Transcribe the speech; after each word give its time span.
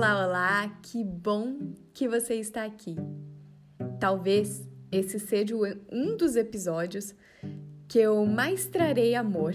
Olá, 0.00 0.26
olá, 0.26 0.78
que 0.80 1.04
bom 1.04 1.74
que 1.92 2.08
você 2.08 2.36
está 2.36 2.64
aqui. 2.64 2.96
Talvez 4.00 4.66
esse 4.90 5.20
seja 5.20 5.54
um 5.92 6.16
dos 6.16 6.36
episódios 6.36 7.14
que 7.86 7.98
eu 7.98 8.24
mais 8.24 8.64
trarei 8.64 9.14
amor, 9.14 9.54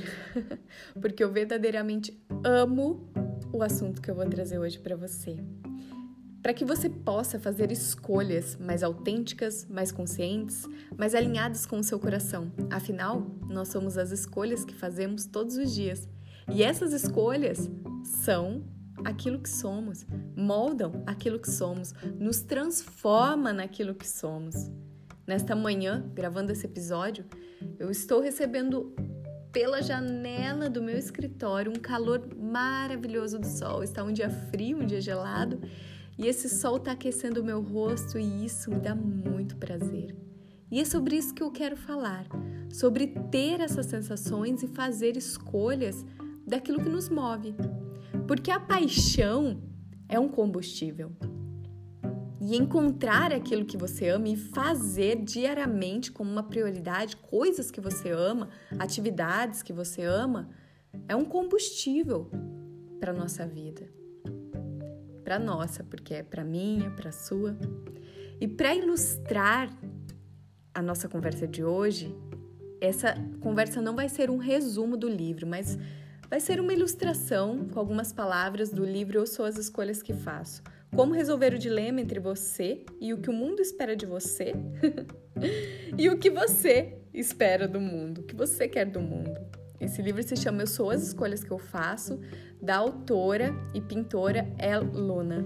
porque 1.02 1.24
eu 1.24 1.32
verdadeiramente 1.32 2.24
amo 2.44 3.12
o 3.52 3.64
assunto 3.64 4.00
que 4.00 4.12
eu 4.12 4.14
vou 4.14 4.30
trazer 4.30 4.60
hoje 4.60 4.78
para 4.78 4.96
você. 4.96 5.36
Para 6.44 6.54
que 6.54 6.64
você 6.64 6.92
possa 6.92 7.40
fazer 7.40 7.72
escolhas 7.72 8.56
mais 8.56 8.84
autênticas, 8.84 9.66
mais 9.68 9.92
conscientes, 9.92 10.62
mais 10.96 11.16
alinhadas 11.16 11.66
com 11.66 11.80
o 11.80 11.84
seu 11.84 11.98
coração. 11.98 12.52
Afinal, 12.70 13.36
nós 13.50 13.70
somos 13.70 13.98
as 13.98 14.12
escolhas 14.12 14.64
que 14.64 14.76
fazemos 14.76 15.26
todos 15.26 15.58
os 15.58 15.74
dias. 15.74 16.08
E 16.54 16.62
essas 16.62 16.94
escolhas 16.94 17.68
são 18.04 18.75
aquilo 19.04 19.40
que 19.40 19.50
somos, 19.50 20.06
moldam 20.36 21.04
aquilo 21.06 21.40
que 21.40 21.50
somos, 21.50 21.94
nos 22.20 22.42
transforma 22.42 23.52
naquilo 23.52 23.94
que 23.94 24.08
somos. 24.08 24.72
Nesta 25.28 25.56
manhã, 25.56 26.10
gravando 26.14 26.52
esse 26.52 26.66
episódio, 26.66 27.26
eu 27.80 27.90
estou 27.90 28.22
recebendo 28.22 28.96
pela 29.52 29.82
janela 29.82 30.70
do 30.70 30.82
meu 30.82 30.98
escritório 30.98 31.72
um 31.72 31.80
calor 31.80 32.28
maravilhoso 32.38 33.40
do 33.40 33.48
sol. 33.48 33.84
Está 33.84 34.04
um 34.04 34.12
dia 34.12 34.30
frio, 34.30 34.80
um 34.80 34.86
dia 34.86 35.00
gelado, 35.00 35.62
e 36.18 36.28
esse 36.28 36.50
sol 36.50 36.78
está 36.78 36.92
aquecendo 36.92 37.42
o 37.42 37.44
meu 37.44 37.62
rosto 37.62 38.20
e 38.20 38.46
isso 38.46 38.70
me 38.70 38.80
dá 38.80 38.94
muito 38.94 39.56
prazer. 39.56 40.16
E 40.70 40.80
é 40.80 40.86
sobre 40.86 41.16
isso 41.16 41.34
que 41.34 41.42
eu 41.42 41.52
quero 41.52 41.78
falar, 41.78 42.26
sobre 42.70 43.08
ter 43.32 43.62
essas 43.62 43.86
sensações 43.86 44.62
e 44.62 44.68
fazer 44.68 45.16
escolhas 45.16 46.06
daquilo 46.46 46.82
que 46.82 46.90
nos 46.90 47.10
move. 47.10 47.56
Porque 48.28 48.52
a 48.52 48.60
paixão 48.60 49.62
é 50.08 50.20
um 50.20 50.28
combustível 50.28 51.12
e 52.42 52.56
encontrar 52.56 53.34
aquilo 53.34 53.66
que 53.66 53.78
você 53.78 54.10
ama 54.10 54.28
e 54.28 54.36
fazer 54.36 55.24
diariamente 55.24 56.12
como 56.12 56.32
uma 56.32 56.44
prioridade 56.44 57.18
coisas 57.18 57.72
que 57.72 57.82
você 57.82 58.12
ama, 58.12 58.50
atividades 58.78 59.64
que 59.64 59.74
você 59.74 60.04
ama, 60.04 60.50
é 61.08 61.16
um 61.16 61.26
combustível 61.26 62.30
para 63.00 63.12
nossa 63.12 63.48
vida. 63.48 63.90
Para 65.24 65.40
nossa, 65.40 65.84
porque 65.84 66.14
é 66.14 66.24
para 66.24 66.44
minha, 66.44 66.92
para 66.92 67.12
sua. 67.12 67.58
E 68.40 68.48
para 68.48 68.76
ilustrar 68.76 69.76
a 70.72 70.82
nossa 70.82 71.10
conversa 71.10 71.48
de 71.48 71.64
hoje, 71.64 72.16
essa 72.80 73.16
conversa 73.40 73.82
não 73.82 73.96
vai 73.96 74.08
ser 74.08 74.30
um 74.30 74.38
resumo 74.38 74.96
do 74.96 75.10
livro, 75.10 75.48
mas 75.48 75.80
vai 76.30 76.40
ser 76.40 76.60
uma 76.60 76.74
ilustração 76.74 77.68
com 77.72 77.80
algumas 77.80 78.12
palavras 78.12 78.70
do 78.70 78.84
livro 78.84 79.20
Eu 79.20 79.28
Sou 79.28 79.46
as 79.46 79.58
Escolhas 79.58 80.02
que 80.02 80.14
Faço 80.14 80.64
como 80.96 81.14
resolver 81.14 81.54
o 81.54 81.60
dilema 81.60 82.00
entre 82.00 82.20
você 82.22 82.86
e 83.02 83.14
o 83.14 83.18
que 83.18 83.30
o 83.30 83.34
mundo 83.34 83.62
espera 83.62 83.96
de 83.96 84.06
você 84.06 84.54
e 85.98 86.10
o 86.10 86.18
que 86.18 86.30
você 86.30 86.98
espera 87.14 87.68
do 87.68 87.82
mundo, 87.82 88.22
o 88.22 88.24
que 88.24 88.36
você 88.36 88.68
quer 88.68 88.86
do 88.86 89.02
mundo. 89.02 89.36
Esse 89.80 90.02
livro 90.02 90.24
se 90.24 90.38
chama 90.38 90.62
Eu 90.62 90.68
Sou 90.68 90.90
as 90.90 91.04
Escolhas 91.04 91.44
que 91.44 91.52
Eu 91.52 91.60
Faço, 91.60 92.20
da 92.62 92.78
autora 92.78 93.54
e 93.74 93.82
pintora 93.82 94.48
El 94.58 94.84
Luna. 94.84 95.46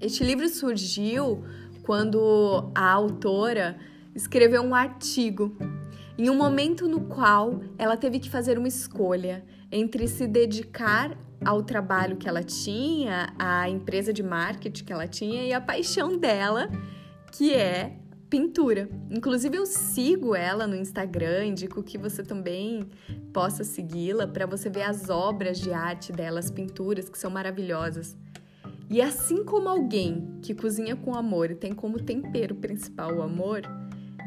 Este 0.00 0.22
livro 0.22 0.48
surgiu 0.48 1.44
quando 1.82 2.70
a 2.74 2.92
autora 2.92 3.76
escreveu 4.14 4.62
um 4.62 4.74
artigo 4.74 5.56
em 6.18 6.28
um 6.28 6.36
momento 6.36 6.86
no 6.88 7.02
qual 7.02 7.60
ela 7.78 7.96
teve 7.96 8.18
que 8.18 8.28
fazer 8.28 8.58
uma 8.58 8.68
escolha 8.68 9.44
entre 9.70 10.06
se 10.06 10.26
dedicar 10.26 11.16
ao 11.44 11.62
trabalho 11.62 12.16
que 12.16 12.28
ela 12.28 12.42
tinha, 12.42 13.32
à 13.38 13.68
empresa 13.68 14.12
de 14.12 14.22
marketing 14.22 14.84
que 14.84 14.92
ela 14.92 15.08
tinha 15.08 15.44
e 15.44 15.52
a 15.52 15.60
paixão 15.60 16.16
dela, 16.16 16.68
que 17.32 17.54
é 17.54 17.96
pintura. 18.28 18.88
Inclusive 19.10 19.58
eu 19.58 19.66
sigo 19.66 20.34
ela 20.34 20.66
no 20.66 20.76
Instagram, 20.76 21.46
indico 21.46 21.82
que 21.82 21.98
você 21.98 22.22
também 22.22 22.88
possa 23.32 23.64
segui-la 23.64 24.26
para 24.26 24.46
você 24.46 24.70
ver 24.70 24.82
as 24.82 25.10
obras 25.10 25.58
de 25.58 25.72
arte 25.72 26.12
dela, 26.12 26.38
as 26.38 26.50
pinturas 26.50 27.08
que 27.08 27.18
são 27.18 27.30
maravilhosas. 27.30 28.16
E 28.88 29.00
assim 29.00 29.44
como 29.44 29.68
alguém 29.68 30.38
que 30.42 30.54
cozinha 30.54 30.94
com 30.94 31.14
amor 31.14 31.50
e 31.50 31.54
tem 31.54 31.72
como 31.72 31.98
tempero 31.98 32.54
principal 32.54 33.14
o 33.14 33.22
amor, 33.22 33.62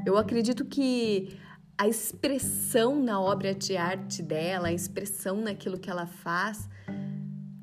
eu 0.05 0.17
acredito 0.17 0.65
que 0.65 1.29
a 1.77 1.87
expressão 1.87 3.01
na 3.01 3.19
obra 3.19 3.53
de 3.53 3.75
arte 3.75 4.23
dela, 4.23 4.69
a 4.69 4.73
expressão 4.73 5.41
naquilo 5.41 5.77
que 5.77 5.89
ela 5.89 6.05
faz, 6.05 6.69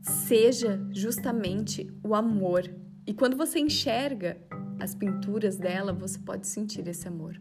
seja 0.03 0.81
justamente 0.91 1.91
o 2.03 2.15
amor. 2.15 2.69
E 3.07 3.15
quando 3.15 3.37
você 3.37 3.59
enxerga 3.59 4.37
as 4.79 4.95
pinturas 4.95 5.57
dela, 5.57 5.93
você 5.93 6.19
pode 6.19 6.47
sentir 6.47 6.87
esse 6.87 7.09
amor. 7.09 7.41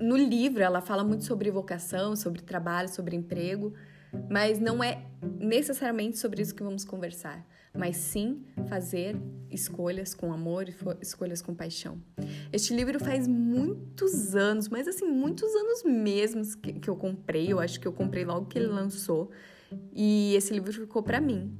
No 0.00 0.16
livro, 0.16 0.62
ela 0.62 0.80
fala 0.80 1.02
muito 1.02 1.24
sobre 1.24 1.50
vocação, 1.50 2.14
sobre 2.14 2.42
trabalho, 2.42 2.88
sobre 2.88 3.16
emprego, 3.16 3.72
mas 4.28 4.58
não 4.58 4.82
é 4.84 5.06
necessariamente 5.38 6.18
sobre 6.18 6.42
isso 6.42 6.54
que 6.54 6.62
vamos 6.62 6.84
conversar, 6.84 7.46
mas 7.76 7.96
sim 7.96 8.44
fazer 8.68 9.16
escolhas 9.50 10.14
com 10.14 10.32
amor 10.32 10.68
e 10.68 10.74
escolhas 11.00 11.42
com 11.42 11.54
paixão. 11.54 12.00
Este 12.52 12.74
livro 12.74 13.00
faz 13.00 13.26
muitos 13.26 14.34
anos, 14.34 14.68
mas 14.68 14.86
assim, 14.86 15.06
muitos 15.06 15.52
anos 15.54 15.82
mesmos 15.84 16.54
que, 16.54 16.74
que 16.74 16.88
eu 16.88 16.96
comprei, 16.96 17.52
eu 17.52 17.58
acho 17.58 17.80
que 17.80 17.86
eu 17.86 17.92
comprei 17.92 18.24
logo 18.24 18.46
que 18.46 18.58
ele 18.58 18.68
lançou. 18.68 19.30
E 19.92 20.34
esse 20.36 20.52
livro 20.52 20.72
ficou 20.72 21.02
para 21.02 21.20
mim. 21.20 21.56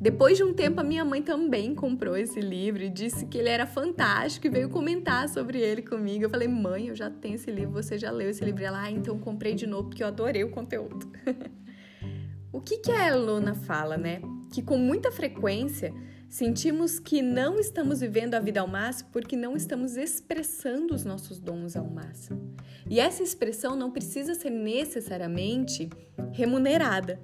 Depois 0.00 0.36
de 0.36 0.44
um 0.44 0.52
tempo, 0.52 0.80
a 0.80 0.84
minha 0.84 1.04
mãe 1.04 1.22
também 1.22 1.74
comprou 1.74 2.16
esse 2.16 2.40
livro 2.40 2.82
e 2.82 2.88
disse 2.88 3.26
que 3.26 3.38
ele 3.38 3.48
era 3.48 3.66
fantástico 3.66 4.46
e 4.46 4.50
veio 4.50 4.68
comentar 4.68 5.28
sobre 5.28 5.58
ele 5.58 5.82
comigo. 5.82 6.24
Eu 6.24 6.30
falei, 6.30 6.46
mãe, 6.46 6.88
eu 6.88 6.94
já 6.94 7.10
tenho 7.10 7.34
esse 7.34 7.50
livro, 7.50 7.72
você 7.72 7.98
já 7.98 8.10
leu 8.10 8.30
esse 8.30 8.44
livro? 8.44 8.62
Ela, 8.62 8.82
ah, 8.82 8.90
então 8.90 9.18
comprei 9.18 9.54
de 9.54 9.66
novo 9.66 9.88
porque 9.88 10.02
eu 10.02 10.06
adorei 10.06 10.44
o 10.44 10.50
conteúdo. 10.50 11.10
o 12.52 12.60
que, 12.60 12.78
que 12.78 12.92
a 12.92 13.16
Luna 13.16 13.54
fala, 13.54 13.96
né? 13.96 14.20
Que 14.56 14.62
com 14.62 14.78
muita 14.78 15.12
frequência 15.12 15.92
sentimos 16.30 16.98
que 16.98 17.20
não 17.20 17.60
estamos 17.60 18.00
vivendo 18.00 18.32
a 18.32 18.40
vida 18.40 18.62
ao 18.62 18.66
máximo 18.66 19.10
porque 19.12 19.36
não 19.36 19.54
estamos 19.54 19.98
expressando 19.98 20.94
os 20.94 21.04
nossos 21.04 21.38
dons 21.38 21.76
ao 21.76 21.84
máximo. 21.84 22.56
E 22.88 22.98
essa 22.98 23.22
expressão 23.22 23.76
não 23.76 23.90
precisa 23.90 24.34
ser 24.34 24.48
necessariamente 24.48 25.90
remunerada, 26.32 27.20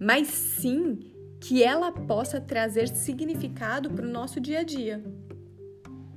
mas 0.00 0.28
sim 0.28 0.98
que 1.38 1.62
ela 1.62 1.92
possa 1.92 2.40
trazer 2.40 2.88
significado 2.88 3.90
para 3.90 4.06
o 4.06 4.10
nosso 4.10 4.40
dia 4.40 4.60
a 4.60 4.62
dia. 4.62 5.04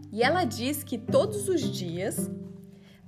E 0.09 0.23
ela 0.23 0.45
diz 0.45 0.85
que 0.85 0.97
todos 0.97 1.49
os 1.49 1.59
dias 1.59 2.31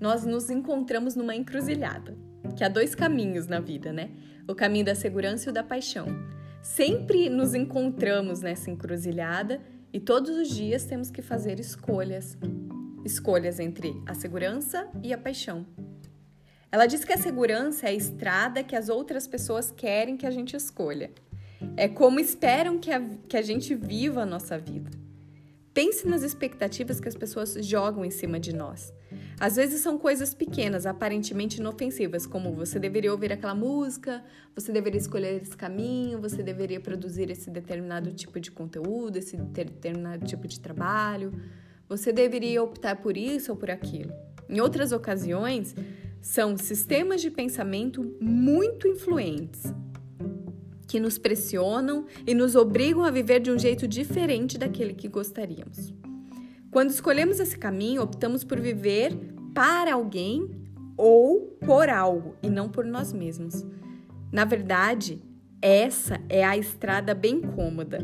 nós 0.02 0.25
nos 0.25 0.50
encontramos 0.50 1.16
numa 1.16 1.34
encruzilhada, 1.34 2.14
que 2.58 2.64
há 2.66 2.68
dois 2.68 2.94
caminhos 2.94 3.47
na 3.47 3.62
vida, 3.62 3.94
né? 3.94 4.12
O 4.46 4.53
caminho 4.53 4.84
da 4.84 4.96
segurança 4.96 5.47
e 5.47 5.50
o 5.52 5.53
da 5.53 5.64
paixão. 5.64 6.08
Sempre 6.75 7.29
nos 7.29 7.55
encontramos 7.55 8.41
nessa 8.41 8.69
encruzilhada 8.69 9.61
e 9.91 10.01
todos 10.01 10.29
os 10.29 10.50
dias 10.50 10.83
temos 10.83 11.09
que 11.09 11.22
fazer 11.22 11.59
escolhas. 11.61 12.38
Escolhas 13.05 13.59
entre 13.59 14.00
a 14.05 14.13
segurança 14.13 14.88
e 15.01 15.13
a 15.13 15.17
paixão. 15.17 15.66
Ela 16.69 16.85
diz 16.85 17.05
que 17.05 17.13
a 17.13 17.17
segurança 17.17 17.88
é 17.88 17.89
a 17.89 17.94
estrada 17.94 18.63
que 18.63 18.75
as 18.75 18.89
outras 18.89 19.25
pessoas 19.25 19.72
querem 19.72 20.17
que 20.17 20.25
a 20.25 20.29
gente 20.29 20.55
escolha. 20.57 21.09
É 21.78 21.88
como 21.88 22.19
esperam 22.19 22.78
que 22.78 22.91
a, 22.91 22.99
que 23.28 23.38
a 23.38 23.41
gente 23.41 23.73
viva 23.73 24.22
a 24.22 24.25
nossa 24.25 24.59
vida. 24.59 24.91
Pense 25.73 26.05
nas 26.05 26.22
expectativas 26.22 26.99
que 26.99 27.07
as 27.07 27.16
pessoas 27.16 27.53
jogam 27.66 28.03
em 28.03 28.11
cima 28.11 28.39
de 28.39 28.53
nós. 28.53 28.94
Às 29.39 29.55
vezes 29.55 29.81
são 29.81 29.99
coisas 29.99 30.33
pequenas, 30.33 30.87
aparentemente 30.87 31.59
inofensivas, 31.59 32.25
como 32.25 32.53
você 32.53 32.79
deveria 32.79 33.11
ouvir 33.11 33.31
aquela 33.31 33.53
música, 33.53 34.23
você 34.55 34.72
deveria 34.72 34.99
escolher 34.99 35.39
esse 35.39 35.55
caminho, 35.55 36.19
você 36.19 36.41
deveria 36.41 36.79
produzir 36.79 37.29
esse 37.29 37.51
determinado 37.51 38.11
tipo 38.11 38.39
de 38.39 38.49
conteúdo, 38.49 39.17
esse 39.17 39.37
determinado 39.37 40.25
tipo 40.25 40.47
de 40.47 40.59
trabalho, 40.59 41.31
você 41.87 42.11
deveria 42.11 42.63
optar 42.63 42.95
por 42.95 43.16
isso 43.16 43.51
ou 43.51 43.57
por 43.57 43.69
aquilo. 43.69 44.11
Em 44.49 44.59
outras 44.59 44.91
ocasiões, 44.91 45.75
são 46.19 46.57
sistemas 46.57 47.22
de 47.22 47.29
pensamento 47.29 48.17
muito 48.19 48.87
influentes 48.87 49.72
que 50.87 50.99
nos 50.99 51.19
pressionam 51.19 52.07
e 52.25 52.33
nos 52.33 52.55
obrigam 52.55 53.03
a 53.03 53.11
viver 53.11 53.40
de 53.40 53.51
um 53.51 53.59
jeito 53.59 53.87
diferente 53.87 54.57
daquele 54.57 54.95
que 54.95 55.07
gostaríamos. 55.07 55.93
Quando 56.78 56.91
escolhemos 56.91 57.40
esse 57.40 57.58
caminho, 57.58 58.03
optamos 58.03 58.44
por 58.44 58.59
viver 58.59 59.12
para 59.52 59.96
alguém 59.96 60.47
ou 60.96 61.58
por 61.66 61.90
algo 61.90 62.35
e 62.44 62.52
não 62.52 62.70
por 62.70 62.85
nós 62.85 63.12
mesmos. 63.12 63.66
Na 64.32 64.46
verdade, 64.46 65.20
essa 65.59 66.22
é 66.29 66.46
a 66.46 66.56
estrada 66.56 67.16
bem 67.16 67.41
cômoda, 67.41 67.97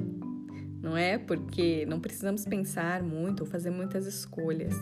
não 0.81 0.97
é? 0.97 1.19
Porque 1.19 1.85
não 1.85 1.99
precisamos 1.99 2.45
pensar 2.45 3.03
muito 3.03 3.41
ou 3.41 3.45
fazer 3.45 3.69
muitas 3.69 4.07
escolhas. 4.07 4.73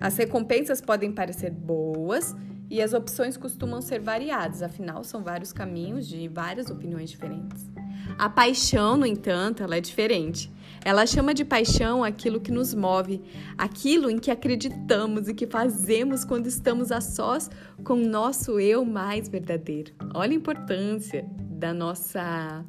As 0.00 0.16
recompensas 0.16 0.80
podem 0.80 1.12
parecer 1.12 1.52
boas 1.52 2.34
e 2.72 2.80
as 2.80 2.94
opções 2.94 3.36
costumam 3.36 3.82
ser 3.82 4.00
variadas, 4.00 4.62
afinal, 4.62 5.04
são 5.04 5.22
vários 5.22 5.52
caminhos 5.52 6.08
de 6.08 6.26
várias 6.26 6.70
opiniões 6.70 7.10
diferentes. 7.10 7.70
A 8.18 8.30
paixão, 8.30 8.96
no 8.96 9.04
entanto, 9.04 9.62
ela 9.62 9.76
é 9.76 9.80
diferente. 9.80 10.50
Ela 10.82 11.04
chama 11.04 11.34
de 11.34 11.44
paixão 11.44 12.02
aquilo 12.02 12.40
que 12.40 12.50
nos 12.50 12.72
move, 12.72 13.20
aquilo 13.58 14.08
em 14.08 14.18
que 14.18 14.30
acreditamos 14.30 15.28
e 15.28 15.34
que 15.34 15.46
fazemos 15.46 16.24
quando 16.24 16.46
estamos 16.46 16.90
a 16.90 17.02
sós 17.02 17.50
com 17.84 17.92
o 17.92 18.08
nosso 18.08 18.58
eu 18.58 18.86
mais 18.86 19.28
verdadeiro. 19.28 19.92
Olha 20.14 20.32
a 20.32 20.34
importância 20.34 21.26
da 21.50 21.74
nossa 21.74 22.64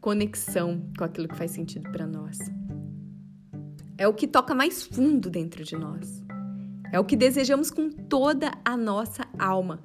conexão 0.00 0.88
com 0.96 1.02
aquilo 1.02 1.26
que 1.26 1.36
faz 1.36 1.50
sentido 1.50 1.90
para 1.90 2.06
nós. 2.06 2.38
É 3.98 4.06
o 4.06 4.14
que 4.14 4.28
toca 4.28 4.54
mais 4.54 4.84
fundo 4.84 5.28
dentro 5.28 5.64
de 5.64 5.74
nós. 5.74 6.27
É 6.92 6.98
o 6.98 7.04
que 7.04 7.16
desejamos 7.16 7.70
com 7.70 7.90
toda 7.90 8.50
a 8.64 8.76
nossa 8.76 9.26
alma. 9.38 9.82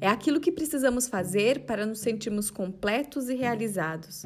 É 0.00 0.08
aquilo 0.08 0.40
que 0.40 0.50
precisamos 0.50 1.08
fazer 1.08 1.60
para 1.60 1.84
nos 1.84 2.00
sentirmos 2.00 2.50
completos 2.50 3.28
e 3.28 3.34
realizados. 3.34 4.24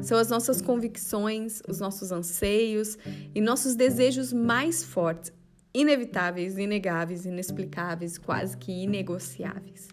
São 0.00 0.16
as 0.16 0.30
nossas 0.30 0.62
convicções, 0.62 1.60
os 1.68 1.80
nossos 1.80 2.12
anseios 2.12 2.96
e 3.34 3.40
nossos 3.40 3.74
desejos 3.74 4.32
mais 4.32 4.84
fortes, 4.84 5.32
inevitáveis, 5.74 6.56
inegáveis, 6.56 7.26
inexplicáveis, 7.26 8.16
quase 8.16 8.56
que 8.56 8.72
inegociáveis. 8.72 9.88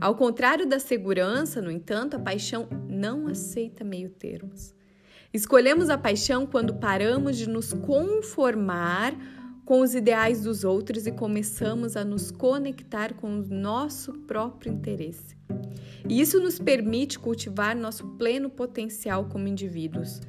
Ao 0.00 0.14
contrário 0.14 0.66
da 0.66 0.78
segurança, 0.78 1.62
no 1.62 1.70
entanto, 1.70 2.16
a 2.16 2.20
paixão 2.20 2.68
não 2.88 3.26
aceita 3.26 3.82
meio-termos. 3.84 4.74
Escolhemos 5.32 5.88
a 5.88 5.98
paixão 5.98 6.46
quando 6.46 6.74
paramos 6.74 7.36
de 7.36 7.48
nos 7.48 7.72
conformar 7.72 9.14
com 9.68 9.82
os 9.82 9.94
ideais 9.94 10.44
dos 10.44 10.64
outros 10.64 11.06
e 11.06 11.12
começamos 11.12 11.94
a 11.94 12.02
nos 12.02 12.30
conectar 12.30 13.12
com 13.12 13.38
o 13.38 13.46
nosso 13.50 14.14
próprio 14.20 14.72
interesse. 14.72 15.36
E 16.08 16.22
isso 16.22 16.40
nos 16.40 16.58
permite 16.58 17.18
cultivar 17.18 17.76
nosso 17.76 18.06
pleno 18.16 18.48
potencial 18.48 19.26
como 19.26 19.46
indivíduos. 19.46 20.22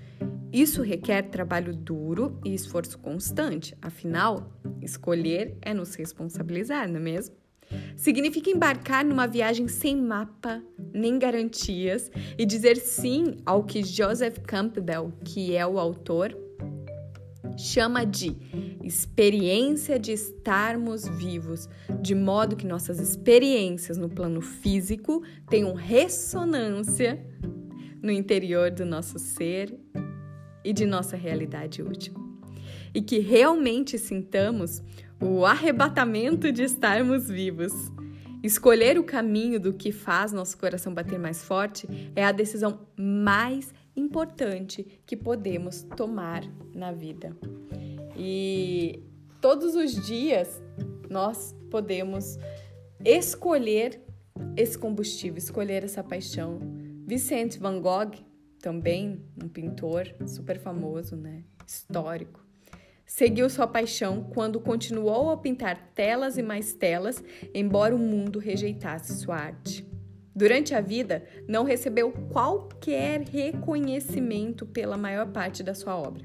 Isso 0.51 0.81
requer 0.81 1.29
trabalho 1.29 1.73
duro 1.73 2.37
e 2.43 2.53
esforço 2.53 2.99
constante, 2.99 3.73
afinal, 3.81 4.51
escolher 4.81 5.55
é 5.61 5.73
nos 5.73 5.95
responsabilizar, 5.95 6.89
não 6.89 6.97
é 6.97 7.03
mesmo? 7.03 7.35
Significa 7.95 8.49
embarcar 8.49 9.05
numa 9.05 9.25
viagem 9.25 9.69
sem 9.69 9.95
mapa 9.95 10.61
nem 10.93 11.17
garantias 11.17 12.11
e 12.37 12.45
dizer 12.45 12.75
sim 12.75 13.37
ao 13.45 13.63
que 13.63 13.83
Joseph 13.83 14.39
Campbell, 14.39 15.13
que 15.23 15.55
é 15.55 15.65
o 15.65 15.79
autor, 15.79 16.35
chama 17.59 18.05
de 18.05 18.35
experiência 18.81 19.99
de 19.99 20.13
estarmos 20.13 21.07
vivos, 21.07 21.67
de 22.01 22.15
modo 22.15 22.55
que 22.55 22.65
nossas 22.65 22.99
experiências 22.99 23.97
no 23.97 24.09
plano 24.09 24.41
físico 24.41 25.21
tenham 25.49 25.73
ressonância 25.73 27.23
no 28.01 28.11
interior 28.11 28.71
do 28.71 28.85
nosso 28.85 29.19
ser 29.19 29.77
e 30.63 30.71
de 30.71 30.85
nossa 30.85 31.17
realidade 31.17 31.81
última. 31.81 32.17
E 32.93 33.01
que 33.01 33.19
realmente 33.19 33.97
sintamos 33.97 34.81
o 35.21 35.45
arrebatamento 35.45 36.51
de 36.51 36.63
estarmos 36.63 37.27
vivos. 37.27 37.73
Escolher 38.41 38.97
o 38.97 39.03
caminho 39.03 39.59
do 39.59 39.73
que 39.73 39.91
faz 39.91 40.31
nosso 40.31 40.57
coração 40.57 40.93
bater 40.93 41.19
mais 41.19 41.43
forte 41.43 41.85
é 42.15 42.23
a 42.23 42.31
decisão 42.31 42.87
mais 42.97 43.73
importante 43.99 45.01
que 45.05 45.15
podemos 45.15 45.83
tomar 45.95 46.43
na 46.73 46.91
vida. 46.91 47.35
E 48.17 49.03
todos 49.41 49.75
os 49.75 49.93
dias 50.05 50.61
nós 51.09 51.55
podemos 51.69 52.37
escolher 53.03 54.01
esse 54.55 54.77
combustível, 54.77 55.37
escolher 55.37 55.83
essa 55.83 56.03
paixão. 56.03 56.59
Vicente 57.05 57.59
Van 57.59 57.81
Gogh, 57.81 58.11
também 58.61 59.23
um 59.41 59.47
pintor 59.47 60.13
super 60.27 60.59
famoso, 60.59 61.15
né? 61.15 61.43
Histórico 61.65 62.49
Seguiu 63.09 63.49
sua 63.49 63.65
paixão 63.65 64.21
quando 64.21 64.59
continuou 64.59 65.31
a 65.31 65.37
pintar 65.37 65.91
telas 65.95 66.37
e 66.37 66.43
mais 66.43 66.73
telas, 66.73 67.23
embora 67.55 67.95
o 67.95 67.97
mundo 67.97 68.37
rejeitasse 68.37 69.17
sua 69.17 69.35
arte. 69.35 69.88
Durante 70.39 70.73
a 70.73 70.79
vida, 70.79 71.21
não 71.45 71.65
recebeu 71.65 72.13
qualquer 72.31 73.23
reconhecimento 73.23 74.65
pela 74.65 74.95
maior 74.95 75.27
parte 75.27 75.61
da 75.61 75.73
sua 75.73 75.97
obra. 75.97 76.23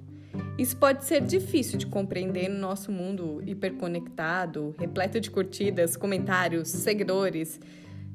Isso 0.56 0.76
pode 0.76 1.04
ser 1.04 1.20
difícil 1.20 1.76
de 1.76 1.88
compreender 1.88 2.48
no 2.48 2.60
nosso 2.60 2.92
mundo 2.92 3.42
hiperconectado, 3.44 4.72
repleto 4.78 5.18
de 5.18 5.32
curtidas, 5.32 5.96
comentários, 5.96 6.68
seguidores, 6.68 7.58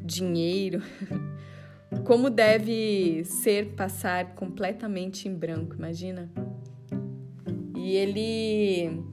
dinheiro. 0.01 0.81
Como 2.07 2.29
deve 2.29 3.25
ser 3.25 3.73
passar 3.73 4.35
completamente 4.35 5.27
em 5.27 5.35
branco, 5.35 5.75
imagina? 5.75 6.31
E 7.75 7.97
ele 7.97 9.03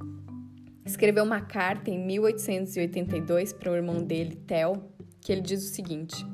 escreveu 0.84 1.24
uma 1.24 1.40
carta 1.40 1.90
em 1.90 1.98
1882 1.98 3.52
para 3.52 3.72
o 3.72 3.74
irmão 3.74 4.00
dele, 4.04 4.36
Theo, 4.46 4.84
que 5.20 5.32
ele 5.32 5.40
diz 5.40 5.64
o 5.64 5.74
seguinte: 5.74 6.24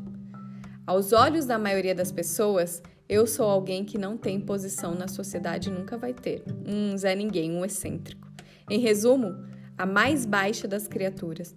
Aos 0.85 1.13
olhos 1.13 1.47
da 1.47 1.59
maioria 1.59 1.95
das 1.95 2.11
pessoas, 2.11 2.83
eu 3.09 3.25
sou 3.27 3.47
alguém 3.47 3.85
que 3.85 3.97
não 3.97 4.17
tem 4.17 4.41
posição 4.41 4.95
na 4.95 5.07
sociedade 5.07 5.69
e 5.69 5.73
nunca 5.73 5.97
vai 5.97 6.13
ter. 6.13 6.43
Um 6.67 6.97
Zé 6.97 7.15
Ninguém, 7.15 7.53
um 7.53 7.65
excêntrico. 7.65 8.27
Em 8.69 8.81
resumo, 8.81 9.35
a 9.79 9.87
mais 9.87 10.27
baixa 10.27 10.67
das 10.67 10.89
criaturas. 10.89 11.55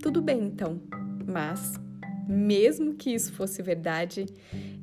Tudo 0.00 0.22
bem 0.22 0.44
então, 0.44 0.80
mas, 1.26 1.74
mesmo 2.28 2.94
que 2.94 3.10
isso 3.10 3.32
fosse 3.32 3.60
verdade, 3.62 4.26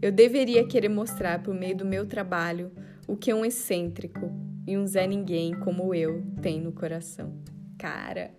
eu 0.02 0.12
deveria 0.12 0.68
querer 0.68 0.90
mostrar 0.90 1.42
por 1.42 1.56
meio 1.56 1.78
do 1.78 1.86
meu 1.86 2.06
trabalho 2.06 2.72
o 3.08 3.16
que 3.16 3.34
um 3.34 3.46
excêntrico, 3.46 4.30
e 4.68 4.78
um 4.78 4.86
Zé 4.86 5.08
Ninguém 5.08 5.54
como 5.62 5.96
eu 5.96 6.22
tem 6.42 6.60
no 6.60 6.74
coração. 6.74 7.34
Cara, 7.78 8.32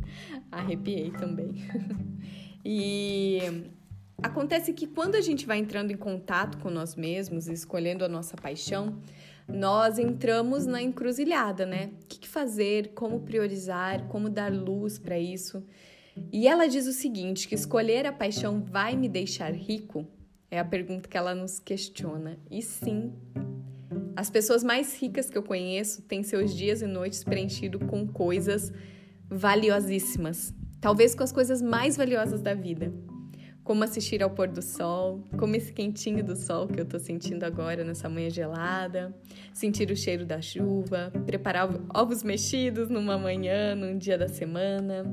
arrepiei 0.50 1.10
também. 1.10 1.54
e 2.64 3.38
acontece 4.22 4.72
que 4.72 4.86
quando 4.86 5.14
a 5.14 5.20
gente 5.20 5.46
vai 5.46 5.58
entrando 5.58 5.90
em 5.90 5.96
contato 5.96 6.58
com 6.58 6.70
nós 6.70 6.94
mesmos, 6.94 7.48
escolhendo 7.48 8.04
a 8.04 8.08
nossa 8.08 8.36
paixão, 8.36 8.98
nós 9.48 9.98
entramos 9.98 10.66
na 10.66 10.82
encruzilhada, 10.82 11.64
né? 11.64 11.90
O 12.02 12.06
que 12.06 12.26
fazer, 12.28 12.92
como 12.94 13.20
priorizar, 13.20 14.06
como 14.08 14.28
dar 14.28 14.52
luz 14.52 14.98
para 14.98 15.18
isso. 15.18 15.62
E 16.32 16.48
ela 16.48 16.66
diz 16.66 16.86
o 16.86 16.92
seguinte: 16.92 17.46
que 17.46 17.54
escolher 17.54 18.06
a 18.06 18.12
paixão 18.12 18.62
vai 18.62 18.96
me 18.96 19.08
deixar 19.08 19.52
rico? 19.52 20.06
É 20.50 20.58
a 20.58 20.64
pergunta 20.64 21.08
que 21.08 21.16
ela 21.16 21.34
nos 21.34 21.58
questiona. 21.58 22.38
E 22.50 22.62
sim, 22.62 23.12
as 24.16 24.30
pessoas 24.30 24.64
mais 24.64 24.98
ricas 25.00 25.28
que 25.28 25.36
eu 25.36 25.42
conheço 25.42 26.02
têm 26.02 26.22
seus 26.22 26.54
dias 26.54 26.82
e 26.82 26.86
noites 26.86 27.22
preenchidos 27.22 27.82
com 27.88 28.06
coisas 28.06 28.72
valiosíssimas, 29.28 30.54
talvez 30.80 31.14
com 31.14 31.22
as 31.22 31.32
coisas 31.32 31.60
mais 31.60 31.96
valiosas 31.96 32.40
da 32.40 32.54
vida, 32.54 32.92
como 33.66 33.82
assistir 33.82 34.22
ao 34.22 34.30
pôr 34.30 34.46
do 34.46 34.62
sol, 34.62 35.24
como 35.36 35.56
esse 35.56 35.72
quentinho 35.72 36.22
do 36.22 36.36
sol 36.36 36.68
que 36.68 36.80
eu 36.80 36.86
tô 36.86 37.00
sentindo 37.00 37.42
agora 37.42 37.82
nessa 37.82 38.08
manhã 38.08 38.30
gelada, 38.30 39.12
sentir 39.52 39.90
o 39.90 39.96
cheiro 39.96 40.24
da 40.24 40.40
chuva, 40.40 41.12
preparar 41.26 41.68
ovos 41.92 42.22
mexidos 42.22 42.88
numa 42.88 43.18
manhã, 43.18 43.74
num 43.74 43.98
dia 43.98 44.16
da 44.16 44.28
semana, 44.28 45.12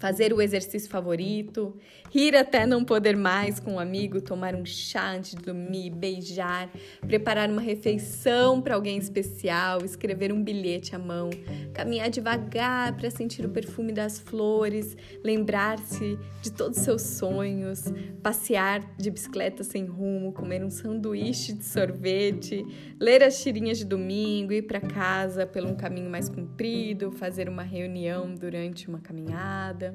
fazer 0.00 0.32
o 0.32 0.40
exercício 0.40 0.88
favorito, 0.90 1.76
rir 2.10 2.34
até 2.34 2.64
não 2.64 2.82
poder 2.82 3.14
mais 3.14 3.60
com 3.60 3.74
um 3.74 3.78
amigo, 3.78 4.20
tomar 4.20 4.54
um 4.54 4.64
chá 4.64 5.12
antes 5.12 5.32
de 5.32 5.42
dormir, 5.42 5.90
beijar, 5.90 6.70
preparar 7.06 7.50
uma 7.50 7.60
refeição 7.60 8.62
para 8.62 8.74
alguém 8.74 8.96
especial, 8.96 9.84
escrever 9.84 10.32
um 10.32 10.42
bilhete 10.42 10.96
à 10.96 10.98
mão, 10.98 11.28
caminhar 11.74 12.08
devagar 12.08 12.96
para 12.96 13.10
sentir 13.10 13.44
o 13.44 13.50
perfume 13.50 13.92
das 13.92 14.18
flores, 14.18 14.96
lembrar-se 15.22 16.18
de 16.40 16.50
todos 16.50 16.78
os 16.78 16.84
seus 16.84 17.02
sonhos, 17.02 17.84
passear 18.22 18.80
de 18.96 19.10
bicicleta 19.10 19.62
sem 19.62 19.84
rumo, 19.84 20.32
comer 20.32 20.64
um 20.64 20.70
sanduíche 20.70 21.52
de 21.52 21.64
sorvete, 21.64 22.64
ler 22.98 23.22
as 23.22 23.42
tirinhas 23.42 23.76
de 23.76 23.84
domingo, 23.84 24.54
ir 24.54 24.62
para 24.62 24.80
casa 24.80 25.46
pelo 25.46 25.68
um 25.68 25.76
caminho 25.76 26.08
mais 26.08 26.30
comprido, 26.30 27.12
fazer 27.12 27.50
uma 27.50 27.62
reunião 27.62 28.34
durante 28.34 28.88
uma 28.88 28.98
caminhada. 29.00 29.89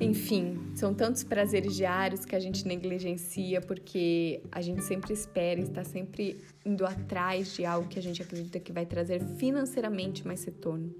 Enfim, 0.00 0.58
são 0.74 0.92
tantos 0.92 1.22
prazeres 1.22 1.76
diários 1.76 2.24
que 2.24 2.34
a 2.34 2.40
gente 2.40 2.66
negligencia 2.66 3.60
porque 3.60 4.42
a 4.50 4.60
gente 4.60 4.82
sempre 4.82 5.12
espera, 5.12 5.60
está 5.60 5.84
sempre 5.84 6.38
indo 6.66 6.84
atrás 6.84 7.54
de 7.54 7.64
algo 7.64 7.88
que 7.88 8.00
a 8.00 8.02
gente 8.02 8.20
acredita 8.20 8.58
que 8.58 8.72
vai 8.72 8.84
trazer 8.84 9.22
financeiramente 9.36 10.26
mais 10.26 10.42
retorno. 10.42 10.92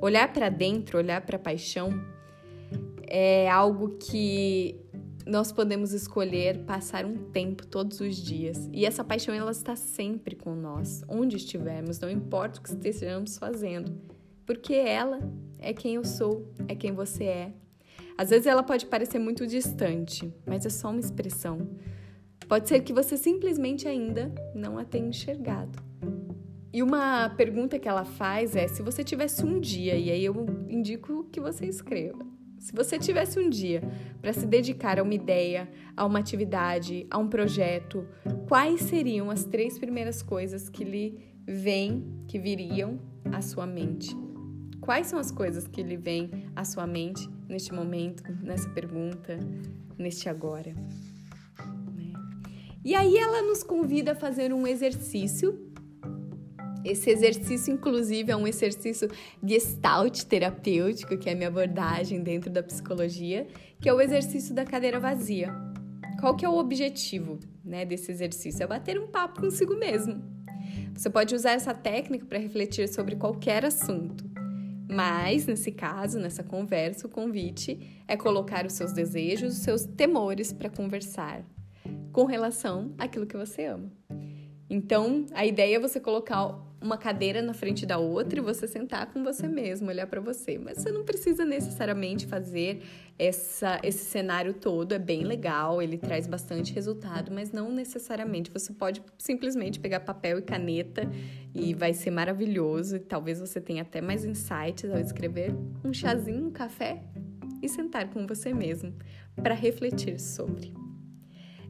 Olhar 0.00 0.32
para 0.32 0.48
dentro, 0.48 0.98
olhar 0.98 1.20
para 1.20 1.36
a 1.36 1.38
paixão 1.38 2.04
é 3.06 3.48
algo 3.48 3.96
que 3.96 4.76
nós 5.24 5.52
podemos 5.52 5.92
escolher 5.92 6.64
passar 6.64 7.04
um 7.04 7.16
tempo 7.30 7.66
todos 7.66 8.00
os 8.00 8.16
dias. 8.16 8.68
E 8.72 8.84
essa 8.84 9.04
paixão 9.04 9.34
ela 9.34 9.50
está 9.50 9.76
sempre 9.76 10.34
com 10.34 10.54
nós, 10.54 11.04
onde 11.08 11.36
estivermos, 11.36 11.98
não 12.00 12.10
importa 12.10 12.60
o 12.60 12.62
que 12.62 12.70
estejamos 12.70 13.38
fazendo, 13.38 13.92
porque 14.46 14.72
ela 14.72 15.20
é 15.58 15.72
quem 15.72 15.96
eu 15.96 16.04
sou, 16.04 16.54
é 16.68 16.74
quem 16.74 16.92
você 16.92 17.24
é. 17.24 17.52
Às 18.16 18.30
vezes 18.30 18.46
ela 18.46 18.62
pode 18.62 18.86
parecer 18.86 19.18
muito 19.18 19.46
distante, 19.46 20.32
mas 20.46 20.64
é 20.64 20.70
só 20.70 20.90
uma 20.90 21.00
expressão. 21.00 21.68
Pode 22.48 22.68
ser 22.68 22.80
que 22.80 22.92
você 22.92 23.16
simplesmente 23.16 23.88
ainda 23.88 24.32
não 24.54 24.78
a 24.78 24.84
tenha 24.84 25.08
enxergado. 25.08 25.78
E 26.72 26.82
uma 26.82 27.30
pergunta 27.30 27.78
que 27.78 27.88
ela 27.88 28.04
faz 28.04 28.54
é: 28.54 28.68
se 28.68 28.82
você 28.82 29.02
tivesse 29.02 29.44
um 29.44 29.58
dia, 29.58 29.96
e 29.96 30.10
aí 30.10 30.24
eu 30.24 30.46
indico 30.68 31.24
que 31.24 31.40
você 31.40 31.66
escreva. 31.66 32.24
Se 32.58 32.72
você 32.72 32.98
tivesse 32.98 33.38
um 33.38 33.48
dia 33.48 33.82
para 34.20 34.32
se 34.32 34.46
dedicar 34.46 34.98
a 34.98 35.02
uma 35.02 35.14
ideia, 35.14 35.68
a 35.96 36.04
uma 36.04 36.18
atividade, 36.18 37.06
a 37.10 37.18
um 37.18 37.28
projeto, 37.28 38.06
quais 38.48 38.80
seriam 38.82 39.30
as 39.30 39.44
três 39.44 39.78
primeiras 39.78 40.22
coisas 40.22 40.68
que 40.68 40.84
lhe 40.84 41.18
vêm, 41.46 42.04
que 42.26 42.38
viriam 42.38 42.98
à 43.30 43.40
sua 43.40 43.66
mente? 43.66 44.25
Quais 44.86 45.08
são 45.08 45.18
as 45.18 45.32
coisas 45.32 45.66
que 45.66 45.82
lhe 45.82 45.96
vêm 45.96 46.30
à 46.54 46.64
sua 46.64 46.86
mente 46.86 47.28
neste 47.48 47.74
momento, 47.74 48.22
nessa 48.40 48.70
pergunta, 48.70 49.36
neste 49.98 50.28
agora? 50.28 50.72
Né? 51.92 52.12
E 52.84 52.94
aí 52.94 53.18
ela 53.18 53.42
nos 53.42 53.64
convida 53.64 54.12
a 54.12 54.14
fazer 54.14 54.52
um 54.52 54.64
exercício. 54.64 55.60
Esse 56.84 57.10
exercício, 57.10 57.74
inclusive, 57.74 58.30
é 58.30 58.36
um 58.36 58.46
exercício 58.46 59.10
gestalt 59.44 60.22
terapêutico, 60.22 61.18
que 61.18 61.28
é 61.28 61.32
a 61.32 61.34
minha 61.36 61.48
abordagem 61.48 62.22
dentro 62.22 62.48
da 62.48 62.62
psicologia, 62.62 63.48
que 63.80 63.88
é 63.88 63.92
o 63.92 64.00
exercício 64.00 64.54
da 64.54 64.64
cadeira 64.64 65.00
vazia. 65.00 65.52
Qual 66.20 66.36
que 66.36 66.44
é 66.44 66.48
o 66.48 66.58
objetivo 66.58 67.40
né, 67.64 67.84
desse 67.84 68.12
exercício? 68.12 68.62
É 68.62 68.68
bater 68.68 69.00
um 69.00 69.08
papo 69.08 69.40
consigo 69.40 69.76
mesmo. 69.76 70.22
Você 70.94 71.10
pode 71.10 71.34
usar 71.34 71.50
essa 71.50 71.74
técnica 71.74 72.24
para 72.24 72.38
refletir 72.38 72.88
sobre 72.88 73.16
qualquer 73.16 73.64
assunto. 73.64 74.35
Mas, 74.88 75.46
nesse 75.46 75.72
caso, 75.72 76.18
nessa 76.18 76.42
conversa, 76.42 77.06
o 77.06 77.10
convite 77.10 78.02
é 78.06 78.16
colocar 78.16 78.64
os 78.64 78.74
seus 78.74 78.92
desejos, 78.92 79.54
os 79.54 79.62
seus 79.62 79.84
temores 79.84 80.52
para 80.52 80.70
conversar 80.70 81.44
com 82.12 82.24
relação 82.24 82.94
àquilo 82.96 83.26
que 83.26 83.36
você 83.36 83.66
ama. 83.66 83.90
Então, 84.70 85.26
a 85.32 85.44
ideia 85.44 85.76
é 85.76 85.80
você 85.80 86.00
colocar 86.00 86.65
uma 86.86 86.96
cadeira 86.96 87.42
na 87.42 87.52
frente 87.52 87.84
da 87.84 87.98
outra 87.98 88.38
e 88.38 88.42
você 88.42 88.66
sentar 88.66 89.06
com 89.12 89.22
você 89.22 89.46
mesmo, 89.46 89.88
olhar 89.88 90.06
para 90.06 90.20
você. 90.20 90.56
Mas 90.56 90.78
você 90.78 90.90
não 90.90 91.04
precisa 91.04 91.44
necessariamente 91.44 92.26
fazer 92.26 92.82
essa, 93.18 93.80
esse 93.82 94.04
cenário 94.04 94.54
todo, 94.54 94.92
é 94.92 94.98
bem 94.98 95.24
legal, 95.24 95.82
ele 95.82 95.98
traz 95.98 96.26
bastante 96.26 96.72
resultado, 96.72 97.32
mas 97.32 97.50
não 97.50 97.70
necessariamente. 97.70 98.50
Você 98.50 98.72
pode 98.72 99.02
simplesmente 99.18 99.80
pegar 99.80 100.00
papel 100.00 100.38
e 100.38 100.42
caneta 100.42 101.02
e 101.54 101.74
vai 101.74 101.92
ser 101.92 102.10
maravilhoso. 102.10 102.96
E 102.96 103.00
talvez 103.00 103.40
você 103.40 103.60
tenha 103.60 103.82
até 103.82 104.00
mais 104.00 104.24
insights 104.24 104.90
ao 104.90 104.98
escrever 104.98 105.54
um 105.84 105.92
chazinho, 105.92 106.46
um 106.46 106.50
café 106.50 107.02
e 107.60 107.68
sentar 107.68 108.08
com 108.10 108.26
você 108.26 108.54
mesmo 108.54 108.94
para 109.34 109.54
refletir 109.54 110.20
sobre. 110.20 110.72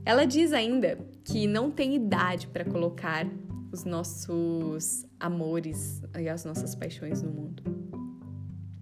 Ela 0.04 0.24
diz 0.24 0.52
ainda 0.52 0.98
que 1.24 1.48
não 1.48 1.68
tem 1.68 1.96
idade 1.96 2.46
para 2.46 2.64
colocar 2.64 3.26
os 3.72 3.84
nossos 3.84 5.06
amores 5.18 6.02
e 6.18 6.28
as 6.28 6.44
nossas 6.44 6.74
paixões 6.74 7.22
no 7.22 7.30
mundo. 7.30 7.62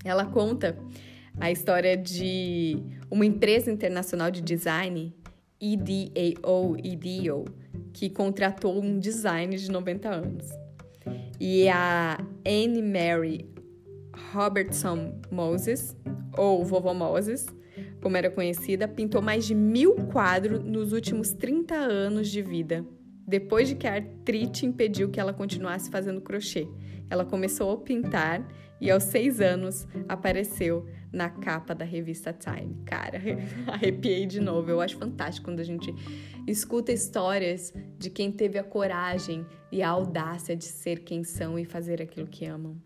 Ela 0.04 0.26
conta 0.26 0.78
a 1.40 1.50
história 1.50 1.96
de 1.96 2.76
uma 3.10 3.24
empresa 3.24 3.70
internacional 3.70 4.30
de 4.30 4.40
design, 4.40 5.14
EDAO, 5.60 6.76
EDO, 6.82 7.44
que 7.92 8.10
contratou 8.10 8.82
um 8.82 8.98
designer 8.98 9.58
de 9.58 9.70
90 9.70 10.08
anos. 10.08 10.46
E 11.40 11.68
a 11.68 12.18
Anne 12.46 12.82
Mary 12.82 13.48
Robertson 14.32 15.20
Moses, 15.30 15.96
ou 16.36 16.64
Vovó 16.64 16.94
Moses, 16.94 17.46
como 18.00 18.16
era 18.16 18.30
conhecida, 18.30 18.86
pintou 18.86 19.22
mais 19.22 19.46
de 19.46 19.54
mil 19.54 19.94
quadros 20.12 20.62
nos 20.62 20.92
últimos 20.92 21.32
30 21.32 21.74
anos 21.74 22.28
de 22.28 22.42
vida 22.42 22.84
depois 23.26 23.68
de 23.68 23.74
que 23.74 23.86
a 23.86 23.94
artrite 23.94 24.66
impediu 24.66 25.10
que 25.10 25.18
ela 25.18 25.32
continuasse 25.32 25.90
fazendo 25.90 26.20
crochê. 26.20 26.68
Ela 27.08 27.24
começou 27.24 27.72
a 27.72 27.78
pintar 27.78 28.46
e 28.80 28.90
aos 28.90 29.04
seis 29.04 29.40
anos 29.40 29.86
apareceu 30.08 30.86
na 31.12 31.30
capa 31.30 31.74
da 31.74 31.84
revista 31.84 32.32
Time. 32.32 32.76
Cara, 32.84 33.20
arrepiei 33.68 34.26
de 34.26 34.40
novo. 34.40 34.70
Eu 34.70 34.80
acho 34.80 34.96
fantástico 34.96 35.46
quando 35.46 35.60
a 35.60 35.64
gente 35.64 35.94
escuta 36.46 36.92
histórias 36.92 37.72
de 37.98 38.10
quem 38.10 38.32
teve 38.32 38.58
a 38.58 38.64
coragem 38.64 39.46
e 39.70 39.82
a 39.82 39.88
audácia 39.88 40.56
de 40.56 40.64
ser 40.64 41.00
quem 41.00 41.24
são 41.24 41.58
e 41.58 41.64
fazer 41.64 42.02
aquilo 42.02 42.26
que 42.26 42.44
amam. 42.44 42.76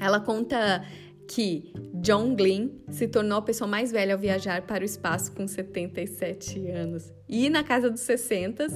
Ela 0.00 0.20
conta 0.20 0.84
que 1.28 1.72
John 1.94 2.34
Glenn 2.34 2.70
se 2.90 3.06
tornou 3.06 3.38
a 3.38 3.42
pessoa 3.42 3.68
mais 3.68 3.92
velha 3.92 4.14
ao 4.14 4.18
viajar 4.18 4.62
para 4.62 4.82
o 4.82 4.84
espaço 4.84 5.32
com 5.32 5.46
77 5.46 6.70
anos. 6.70 7.12
E 7.28 7.50
na 7.50 7.62
casa 7.62 7.90
dos 7.90 8.00
60, 8.00 8.66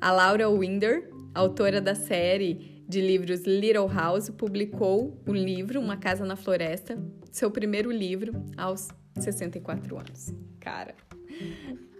a 0.00 0.12
Laura 0.12 0.50
Winder, 0.50 1.08
autora 1.32 1.80
da 1.80 1.94
série 1.94 2.82
de 2.88 3.00
livros 3.00 3.44
Little 3.44 3.88
House, 3.88 4.28
publicou 4.30 5.22
o 5.26 5.32
livro 5.32 5.80
Uma 5.80 5.96
Casa 5.96 6.24
na 6.24 6.34
Floresta, 6.36 6.98
seu 7.30 7.50
primeiro 7.50 7.90
livro, 7.90 8.44
aos 8.56 8.88
64 9.18 9.96
anos. 9.96 10.34
Cara, 10.58 10.94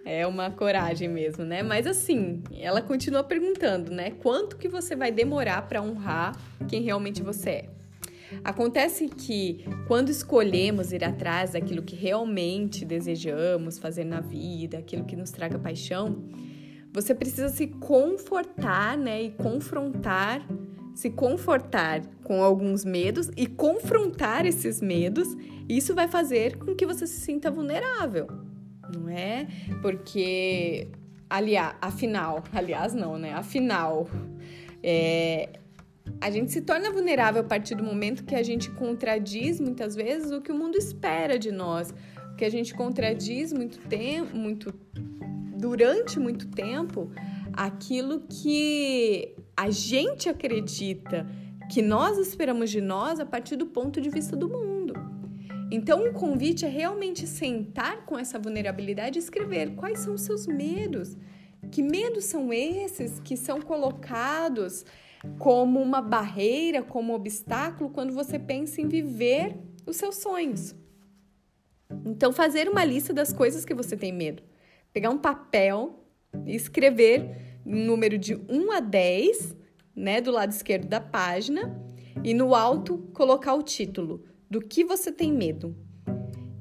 é 0.05 0.27
uma 0.27 0.51
coragem 0.51 1.07
mesmo, 1.07 1.45
né? 1.45 1.63
Mas 1.63 1.87
assim, 1.87 2.43
ela 2.51 2.81
continua 2.81 3.23
perguntando, 3.23 3.89
né? 3.89 4.11
Quanto 4.11 4.57
que 4.57 4.67
você 4.67 4.95
vai 4.95 5.11
demorar 5.11 5.61
para 5.67 5.81
honrar 5.81 6.35
quem 6.67 6.81
realmente 6.81 7.23
você 7.23 7.49
é? 7.49 7.72
Acontece 8.43 9.07
que 9.07 9.65
quando 9.87 10.09
escolhemos 10.09 10.91
ir 10.91 11.03
atrás 11.03 11.51
daquilo 11.51 11.81
que 11.81 11.95
realmente 11.95 12.85
desejamos 12.85 13.77
fazer 13.77 14.05
na 14.05 14.21
vida, 14.21 14.77
aquilo 14.77 15.03
que 15.03 15.15
nos 15.15 15.31
traga 15.31 15.59
paixão, 15.59 16.23
você 16.93 17.15
precisa 17.15 17.49
se 17.49 17.67
confortar, 17.67 18.97
né, 18.97 19.23
e 19.23 19.31
confrontar, 19.31 20.47
se 20.93 21.09
confortar 21.09 22.05
com 22.23 22.43
alguns 22.43 22.85
medos 22.85 23.31
e 23.35 23.47
confrontar 23.47 24.45
esses 24.45 24.79
medos. 24.79 25.35
Isso 25.67 25.95
vai 25.95 26.07
fazer 26.07 26.57
com 26.57 26.75
que 26.75 26.85
você 26.85 27.07
se 27.07 27.19
sinta 27.21 27.49
vulnerável, 27.49 28.27
não 28.95 29.09
é? 29.09 29.47
Porque, 29.81 30.87
aliás, 31.27 31.75
afinal, 31.81 32.43
aliás, 32.53 32.93
não, 32.93 33.17
né? 33.17 33.33
Afinal, 33.33 34.07
é, 34.83 35.49
a 36.19 36.31
gente 36.31 36.51
se 36.51 36.61
torna 36.61 36.91
vulnerável 36.91 37.41
a 37.41 37.45
partir 37.45 37.75
do 37.75 37.83
momento 37.83 38.23
que 38.23 38.35
a 38.35 38.43
gente 38.43 38.69
contradiz 38.71 39.59
muitas 39.59 39.95
vezes 39.95 40.31
o 40.31 40.41
que 40.41 40.51
o 40.51 40.55
mundo 40.55 40.77
espera 40.77 41.37
de 41.37 41.51
nós, 41.51 41.93
que 42.37 42.45
a 42.45 42.49
gente 42.49 42.73
contradiz 42.73 43.51
muito 43.53 43.79
tempo, 43.87 44.35
muito 44.35 44.73
durante 45.57 46.19
muito 46.19 46.47
tempo 46.49 47.11
aquilo 47.53 48.21
que 48.21 49.35
a 49.55 49.69
gente 49.69 50.27
acredita 50.27 51.25
que 51.71 51.81
nós 51.81 52.17
esperamos 52.17 52.69
de 52.69 52.81
nós 52.81 53.19
a 53.19 53.25
partir 53.25 53.55
do 53.55 53.67
ponto 53.67 54.01
de 54.01 54.09
vista 54.09 54.35
do 54.35 54.49
mundo. 54.49 54.93
Então, 55.71 56.05
o 56.07 56.13
convite 56.13 56.65
é 56.65 56.69
realmente 56.69 57.25
sentar 57.25 58.05
com 58.05 58.17
essa 58.17 58.37
vulnerabilidade 58.37 59.17
e 59.17 59.21
escrever 59.21 59.75
quais 59.75 59.99
são 59.99 60.13
os 60.13 60.21
seus 60.21 60.45
medos. 60.45 61.17
Que 61.71 61.81
medos 61.81 62.25
são 62.25 62.53
esses 62.53 63.19
que 63.21 63.35
são 63.35 63.61
colocados 63.61 64.85
como 65.39 65.81
uma 65.81 66.01
barreira, 66.01 66.81
como 66.83 67.13
um 67.13 67.15
obstáculo 67.15 67.89
quando 67.89 68.13
você 68.13 68.37
pensa 68.37 68.81
em 68.81 68.87
viver 68.87 69.57
os 69.85 69.97
seus 69.97 70.17
sonhos. 70.17 70.75
Então, 72.05 72.31
fazer 72.31 72.67
uma 72.67 72.83
lista 72.83 73.13
das 73.13 73.31
coisas 73.31 73.63
que 73.63 73.73
você 73.73 73.95
tem 73.95 74.11
medo. 74.11 74.43
Pegar 74.91 75.09
um 75.09 75.17
papel 75.17 76.05
e 76.45 76.55
escrever 76.55 77.59
um 77.65 77.85
número 77.85 78.17
de 78.17 78.35
1 78.35 78.71
a 78.71 78.79
10, 78.79 79.55
né, 79.95 80.19
do 80.19 80.31
lado 80.31 80.51
esquerdo 80.51 80.87
da 80.87 80.99
página, 80.99 81.79
e 82.23 82.33
no 82.33 82.53
alto 82.53 82.97
colocar 83.13 83.53
o 83.53 83.63
título 83.63 84.23
do 84.49 84.61
que 84.61 84.83
você 84.83 85.11
tem 85.11 85.31
medo. 85.31 85.75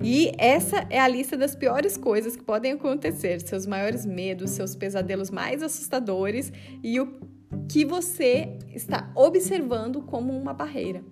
E 0.05 0.33
essa 0.37 0.87
é 0.91 0.99
a 0.99 1.07
lista 1.07 1.37
das 1.37 1.55
piores 1.55 1.97
coisas 1.97 2.35
que 2.35 2.43
podem 2.43 2.73
acontecer, 2.73 3.41
seus 3.41 3.67
maiores 3.67 4.05
medos, 4.05 4.51
seus 4.51 4.75
pesadelos 4.75 5.31
mais 5.31 5.63
assustadores 5.63 6.53
e 6.83 6.99
o 6.99 7.21
que 7.69 7.85
você 7.85 8.59
está 8.75 9.11
observando 9.15 10.03
como 10.03 10.33
uma 10.33 10.53
barreira. 10.53 11.05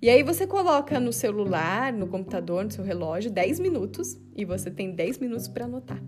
E 0.00 0.10
aí 0.10 0.22
você 0.22 0.46
coloca 0.46 1.00
no 1.00 1.12
celular, 1.12 1.92
no 1.92 2.06
computador, 2.06 2.64
no 2.64 2.70
seu 2.70 2.84
relógio 2.84 3.30
10 3.30 3.60
minutos 3.60 4.18
e 4.36 4.44
você 4.44 4.70
tem 4.70 4.92
10 4.92 5.18
minutos 5.18 5.48
para 5.48 5.64
anotar. 5.64 6.02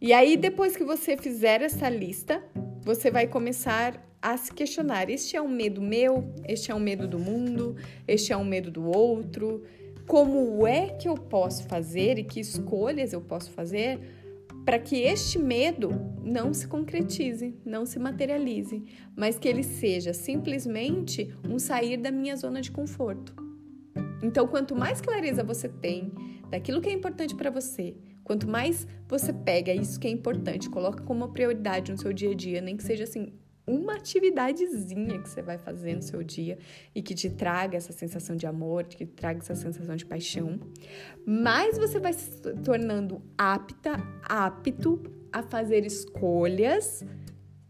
E 0.00 0.12
aí 0.12 0.36
depois 0.36 0.76
que 0.76 0.84
você 0.84 1.16
fizer 1.16 1.60
essa 1.60 1.88
lista, 1.88 2.42
você 2.82 3.10
vai 3.10 3.26
começar 3.26 4.02
a 4.22 4.36
se 4.36 4.52
questionar: 4.52 5.10
este 5.10 5.36
é 5.36 5.42
um 5.42 5.48
medo 5.48 5.82
meu? 5.82 6.32
Este 6.46 6.70
é 6.70 6.74
um 6.74 6.80
medo 6.80 7.06
do 7.06 7.18
mundo? 7.18 7.76
Este 8.08 8.32
é 8.32 8.36
um 8.36 8.44
medo 8.44 8.70
do 8.70 8.84
outro? 8.84 9.62
Como 10.06 10.66
é 10.66 10.88
que 10.88 11.08
eu 11.08 11.14
posso 11.14 11.64
fazer 11.68 12.18
e 12.18 12.24
que 12.24 12.40
escolhas 12.40 13.12
eu 13.12 13.20
posso 13.20 13.50
fazer 13.50 14.00
para 14.64 14.78
que 14.78 14.96
este 14.96 15.38
medo 15.38 15.90
não 16.22 16.52
se 16.52 16.68
concretize, 16.68 17.54
não 17.64 17.84
se 17.86 17.98
materialize, 17.98 18.82
mas 19.16 19.38
que 19.38 19.48
ele 19.48 19.62
seja 19.62 20.12
simplesmente 20.12 21.34
um 21.48 21.58
sair 21.58 21.96
da 21.96 22.10
minha 22.10 22.36
zona 22.36 22.60
de 22.60 22.70
conforto. 22.70 23.34
Então, 24.22 24.46
quanto 24.46 24.76
mais 24.76 25.00
clareza 25.00 25.42
você 25.42 25.68
tem 25.68 26.12
daquilo 26.50 26.80
que 26.80 26.88
é 26.88 26.92
importante 26.92 27.34
para 27.34 27.50
você, 27.50 27.96
quanto 28.22 28.48
mais 28.48 28.86
você 29.08 29.32
pega 29.32 29.74
isso 29.74 29.98
que 29.98 30.06
é 30.06 30.10
importante, 30.10 30.68
coloca 30.68 31.02
como 31.02 31.28
prioridade 31.32 31.90
no 31.90 31.98
seu 31.98 32.12
dia 32.12 32.30
a 32.30 32.34
dia, 32.34 32.60
nem 32.60 32.76
que 32.76 32.82
seja 32.82 33.04
assim 33.04 33.32
uma 33.66 33.94
atividadezinha 33.94 35.20
que 35.20 35.28
você 35.28 35.42
vai 35.42 35.58
fazer 35.58 35.94
no 35.94 36.02
seu 36.02 36.22
dia 36.22 36.58
e 36.94 37.02
que 37.02 37.14
te 37.14 37.30
traga 37.30 37.76
essa 37.76 37.92
sensação 37.92 38.36
de 38.36 38.46
amor, 38.46 38.84
que 38.84 38.96
te 38.96 39.06
traga 39.06 39.40
essa 39.40 39.54
sensação 39.54 39.96
de 39.96 40.04
paixão, 40.04 40.58
mais 41.26 41.78
você 41.78 41.98
vai 41.98 42.12
se 42.12 42.30
tornando 42.64 43.22
apta, 43.36 43.96
apto 44.22 45.02
a 45.32 45.42
fazer 45.42 45.86
escolhas 45.86 47.04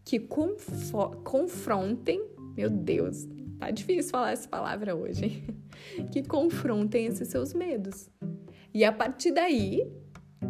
que 0.03 0.19
confrontem, 0.19 2.25
meu 2.55 2.69
Deus, 2.69 3.27
tá 3.59 3.71
difícil 3.71 4.11
falar 4.11 4.31
essa 4.31 4.47
palavra 4.47 4.95
hoje, 4.95 5.43
que 6.11 6.23
confrontem 6.23 7.05
esses 7.05 7.27
seus 7.27 7.53
medos. 7.53 8.09
E 8.73 8.83
a 8.83 8.91
partir 8.91 9.31
daí, 9.31 9.85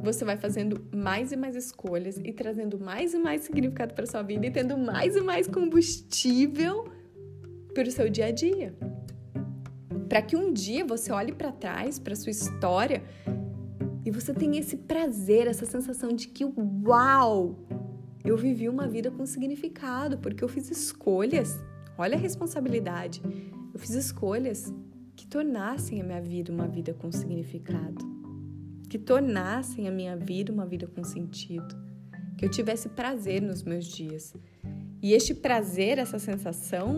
você 0.02 0.24
vai 0.24 0.38
fazendo 0.38 0.82
mais 0.96 1.32
e 1.32 1.38
mais 1.38 1.56
escolhas 1.56 2.18
e 2.24 2.32
trazendo 2.32 2.80
mais 2.80 3.14
e 3.14 3.20
mais 3.20 3.42
significado 3.42 3.94
para 3.94 4.06
sua 4.06 4.22
vida 4.22 4.46
e 4.46 4.52
tendo 4.52 4.78
mais 4.78 5.16
e 5.16 5.22
mais 5.22 5.48
combustível 5.48 6.86
para 7.74 7.88
o 7.88 7.92
seu 7.92 8.10
dia 8.10 8.28
a 8.28 8.32
dia. 8.32 8.74
Para 10.08 10.22
que 10.22 10.36
um 10.36 10.52
dia 10.52 10.86
você 10.86 11.12
olhe 11.12 11.32
para 11.32 11.52
trás, 11.52 12.00
para 12.00 12.16
sua 12.16 12.32
história 12.32 13.04
e 14.06 14.12
você 14.12 14.34
tenha 14.34 14.60
esse 14.60 14.78
prazer, 14.78 15.48
essa 15.48 15.66
sensação 15.66 16.10
de 16.14 16.28
que 16.28 16.44
uau, 16.44 17.56
eu 18.24 18.38
vivi 18.38 18.68
uma 18.68 18.88
vida 18.88 19.12
com 19.12 19.26
significado, 19.26 20.18
porque 20.18 20.44
eu 20.44 20.48
fiz 20.48 20.70
escolhas. 20.70 21.60
Olha 21.98 22.16
a 22.16 22.20
responsabilidade. 22.20 23.22
Eu 23.74 23.80
fiz 23.80 23.92
escolhas 23.92 24.74
que 25.16 25.28
tornassem 25.28 26.02
a 26.02 26.04
minha 26.04 26.22
vida 26.22 26.52
uma 26.52 26.68
vida 26.68 26.94
com 26.94 27.12
significado, 27.12 28.04
que 28.92 29.00
tornassem 29.00 29.88
a 29.88 29.92
minha 29.92 30.18
vida 30.18 30.52
uma 30.52 30.66
vida 30.66 30.86
com 30.86 31.02
sentido, 31.02 31.78
que 32.38 32.44
eu 32.44 32.52
tivesse 32.52 32.90
prazer 32.90 33.42
nos 33.42 33.64
meus 33.64 33.86
dias. 33.86 34.34
E 35.02 35.14
este 35.14 35.34
prazer, 35.34 35.98
essa 35.98 36.20
sensação, 36.20 36.98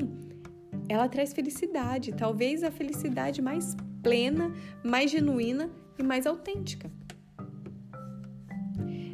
ela 0.90 1.08
traz 1.08 1.34
felicidade, 1.34 2.12
talvez 2.12 2.64
a 2.64 2.72
felicidade 2.72 3.44
mais 3.44 3.78
plena, 4.02 4.52
mais 4.84 5.12
genuína 5.12 5.70
e 5.96 6.02
mais 6.02 6.26
autêntica. 6.26 6.90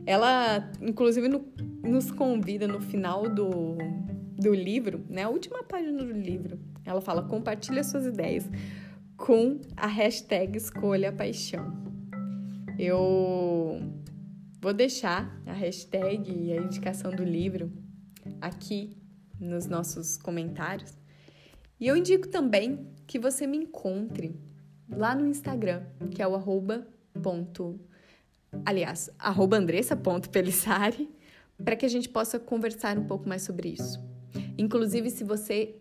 Ela, 0.06 0.72
inclusive, 0.82 1.28
no, 1.28 1.44
nos 1.84 2.10
convida 2.12 2.66
no 2.66 2.80
final 2.80 3.28
do, 3.28 3.76
do 4.38 4.54
livro, 4.54 5.04
né? 5.10 5.24
A 5.24 5.30
última 5.30 5.66
página 5.66 5.98
do 6.02 6.14
livro, 6.14 6.58
ela 6.86 7.02
fala: 7.02 7.24
compartilha 7.24 7.84
suas 7.84 8.06
ideias 8.06 8.50
com 9.18 9.60
a 9.76 9.86
hashtag 9.86 10.58
Escolha 10.58 11.12
Paixão. 11.12 11.88
Eu 12.82 13.82
vou 14.62 14.74
deixar 14.74 15.38
a 15.46 15.52
hashtag 15.52 16.32
e 16.32 16.54
a 16.54 16.62
indicação 16.62 17.12
do 17.12 17.26
livro 17.26 17.74
aqui 18.40 18.96
nos 19.38 19.66
nossos 19.66 20.16
comentários. 20.16 20.98
E 21.78 21.88
eu 21.88 21.98
indico 21.98 22.30
também 22.30 22.88
que 23.06 23.20
você 23.20 23.46
me 23.46 23.58
encontre 23.58 24.34
lá 24.90 25.14
no 25.14 25.28
Instagram, 25.28 25.84
que 26.10 26.22
é 26.22 26.28
o 26.28 26.34
arroba 26.34 26.88
ponto, 27.22 27.78
aliás, 28.66 29.10
arroba 29.20 29.58
andressa.pelissari, 29.58 31.10
para 31.62 31.76
que 31.76 31.86
a 31.86 31.90
gente 31.90 32.08
possa 32.08 32.40
conversar 32.40 32.98
um 32.98 33.08
pouco 33.08 33.28
mais 33.28 33.42
sobre 33.42 33.74
isso. 33.74 34.02
Inclusive, 34.58 35.10
se 35.10 35.26
você 35.26 35.76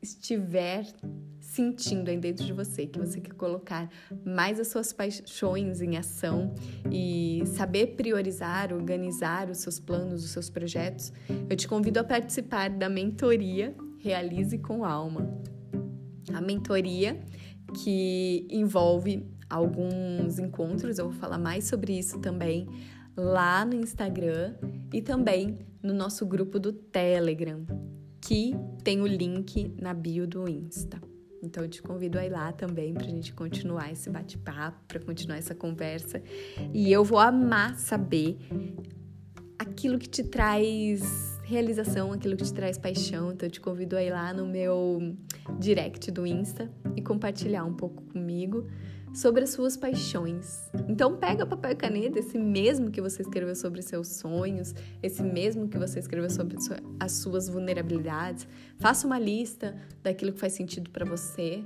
estiver 0.00 0.86
sentindo 1.60 2.08
aí 2.08 2.16
dentro 2.16 2.44
de 2.46 2.54
você 2.54 2.86
que 2.86 2.98
você 2.98 3.20
quer 3.20 3.34
colocar 3.34 3.90
mais 4.24 4.58
as 4.58 4.68
suas 4.68 4.94
paixões 4.94 5.82
em 5.82 5.98
ação 5.98 6.54
e 6.90 7.42
saber 7.44 7.88
priorizar, 7.88 8.72
organizar 8.72 9.50
os 9.50 9.58
seus 9.58 9.78
planos, 9.78 10.24
os 10.24 10.30
seus 10.30 10.48
projetos, 10.48 11.12
eu 11.50 11.56
te 11.56 11.68
convido 11.68 12.00
a 12.00 12.04
participar 12.04 12.70
da 12.70 12.88
mentoria 12.88 13.74
Realize 13.98 14.56
com 14.58 14.82
Alma. 14.82 15.28
A 16.32 16.40
mentoria 16.40 17.20
que 17.82 18.46
envolve 18.50 19.26
alguns 19.50 20.38
encontros, 20.38 20.98
eu 20.98 21.10
vou 21.10 21.14
falar 21.14 21.38
mais 21.38 21.64
sobre 21.64 21.98
isso 21.98 22.18
também 22.20 22.66
lá 23.14 23.66
no 23.66 23.74
Instagram 23.74 24.54
e 24.94 25.02
também 25.02 25.58
no 25.82 25.92
nosso 25.92 26.24
grupo 26.24 26.58
do 26.58 26.72
Telegram, 26.72 27.66
que 28.18 28.54
tem 28.82 29.02
o 29.02 29.06
link 29.06 29.74
na 29.78 29.92
bio 29.92 30.26
do 30.26 30.48
Insta. 30.48 31.09
Então 31.42 31.62
eu 31.62 31.68
te 31.68 31.82
convido 31.82 32.18
a 32.18 32.24
ir 32.24 32.30
lá 32.30 32.52
também 32.52 32.92
para 32.92 33.04
a 33.04 33.08
gente 33.08 33.32
continuar 33.32 33.90
esse 33.90 34.10
bate-papo, 34.10 34.78
para 34.86 35.00
continuar 35.00 35.38
essa 35.38 35.54
conversa. 35.54 36.22
E 36.72 36.92
eu 36.92 37.02
vou 37.02 37.18
amar 37.18 37.76
saber 37.76 38.38
aquilo 39.58 39.98
que 39.98 40.08
te 40.08 40.22
traz 40.22 41.38
realização, 41.44 42.12
aquilo 42.12 42.36
que 42.36 42.44
te 42.44 42.52
traz 42.52 42.78
paixão. 42.78 43.32
Então 43.32 43.46
eu 43.46 43.50
te 43.50 43.60
convido 43.60 43.96
a 43.96 44.02
ir 44.02 44.10
lá 44.10 44.32
no 44.32 44.46
meu 44.46 45.16
direct 45.58 46.10
do 46.10 46.26
Insta 46.26 46.70
e 46.94 47.02
compartilhar 47.02 47.64
um 47.64 47.74
pouco 47.74 48.02
comigo 48.04 48.66
sobre 49.14 49.44
as 49.44 49.50
suas 49.50 49.76
paixões. 49.76 50.70
Então 50.88 51.16
pega 51.16 51.46
papel 51.46 51.72
e 51.72 51.74
caneta, 51.74 52.18
esse 52.18 52.38
mesmo 52.38 52.90
que 52.90 53.00
você 53.00 53.22
escreveu 53.22 53.54
sobre 53.54 53.82
seus 53.82 54.08
sonhos, 54.08 54.74
esse 55.02 55.22
mesmo 55.22 55.68
que 55.68 55.78
você 55.78 55.98
escreveu 55.98 56.30
sobre 56.30 56.56
as 56.98 57.12
suas 57.12 57.48
vulnerabilidades, 57.48 58.46
faça 58.78 59.06
uma 59.06 59.18
lista 59.18 59.76
daquilo 60.02 60.32
que 60.32 60.40
faz 60.40 60.52
sentido 60.52 60.90
para 60.90 61.04
você 61.04 61.64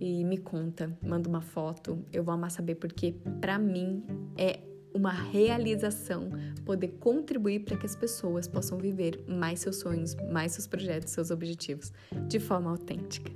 e 0.00 0.24
me 0.24 0.38
conta, 0.38 0.96
manda 1.02 1.28
uma 1.28 1.40
foto. 1.40 2.04
Eu 2.12 2.24
vou 2.24 2.34
amar 2.34 2.50
saber 2.50 2.76
porque 2.76 3.14
para 3.40 3.58
mim 3.58 4.04
é 4.36 4.60
uma 4.92 5.12
realização 5.12 6.30
poder 6.64 6.88
contribuir 6.98 7.60
para 7.60 7.76
que 7.76 7.86
as 7.86 7.94
pessoas 7.94 8.48
possam 8.48 8.78
viver 8.78 9.24
mais 9.28 9.60
seus 9.60 9.76
sonhos, 9.76 10.16
mais 10.30 10.52
seus 10.52 10.66
projetos, 10.66 11.12
seus 11.12 11.30
objetivos 11.30 11.92
de 12.26 12.40
forma 12.40 12.70
autêntica. 12.70 13.30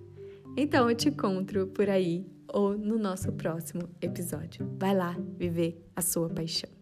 Então 0.57 0.88
eu 0.91 0.95
te 0.95 1.09
encontro 1.09 1.67
por 1.69 1.88
aí 1.88 2.27
ou 2.47 2.77
no 2.77 2.99
nosso 2.99 3.33
próximo 3.33 3.88
episódio. 4.01 4.71
Vai 4.79 4.95
lá 4.95 5.17
viver 5.38 5.83
a 5.97 6.03
sua 6.03 6.29
paixão. 6.29 6.82